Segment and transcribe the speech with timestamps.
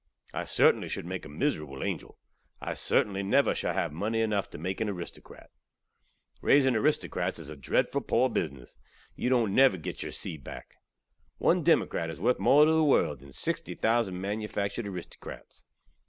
[0.33, 2.17] I certainly should make a miserable angel.
[2.59, 5.49] I certainly never shall hav munny enuff tew make an aristokrat.
[6.41, 8.79] Raizing aristokrats iz a dredful poor bizzness;
[9.15, 10.77] yu don't never git your seed back.
[11.37, 15.65] One democrat iz worth more tew the world than 60 thousand manufaktured aristokrats.